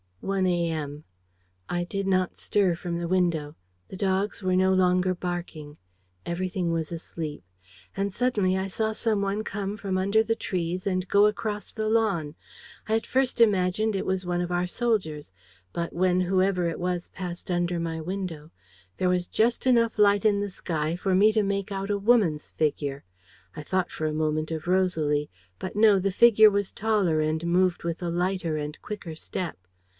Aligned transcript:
"1 0.21 0.45
a. 0.47 0.69
m. 0.71 1.03
"I 1.69 1.83
did 1.83 2.05
not 2.07 2.37
stir 2.37 2.75
from 2.75 2.97
the 2.99 3.07
window. 3.07 3.55
The 3.89 3.97
dogs 3.97 4.43
were 4.43 4.55
no 4.55 4.71
longer 4.73 5.15
barking. 5.15 5.77
Everything 6.27 6.71
was 6.71 6.91
asleep. 6.91 7.43
And 7.97 8.13
suddenly 8.13 8.55
I 8.57 8.67
saw 8.67 8.93
some 8.93 9.21
one 9.21 9.43
come 9.43 9.77
from 9.77 9.97
under 9.97 10.23
the 10.23 10.35
trees 10.35 10.85
and 10.85 11.07
go 11.07 11.25
across 11.25 11.71
the 11.71 11.87
lawn. 11.89 12.35
I 12.87 12.95
at 12.95 13.07
first 13.07 13.41
imagined 13.41 13.95
it 13.95 14.05
was 14.05 14.23
one 14.25 14.41
of 14.41 14.51
our 14.51 14.67
soldiers. 14.67 15.31
But, 15.73 15.93
when 15.93 16.21
whoever 16.21 16.67
it 16.67 16.79
was 16.79 17.09
passed 17.09 17.49
under 17.49 17.79
my 17.79 17.99
window, 17.99 18.51
there 18.97 19.09
was 19.09 19.25
just 19.27 19.65
enough 19.67 19.97
light 19.97 20.23
in 20.25 20.39
the 20.39 20.49
sky 20.51 20.95
for 20.95 21.15
me 21.15 21.31
to 21.31 21.41
make 21.43 21.71
out 21.71 21.89
a 21.89 21.97
woman's 21.97 22.51
figure. 22.51 23.03
I 23.55 23.63
thought 23.63 23.91
for 23.91 24.05
a 24.05 24.13
moment 24.13 24.51
of 24.51 24.67
Rosalie. 24.67 25.29
But 25.57 25.75
no, 25.75 25.99
the 25.99 26.11
figure 26.11 26.49
was 26.49 26.71
taller 26.71 27.21
and 27.21 27.45
moved 27.45 27.83
with 27.83 28.03
a 28.03 28.09
lighter 28.09 28.57
and 28.57 28.79
quicker 28.83 29.15
step. 29.15 29.57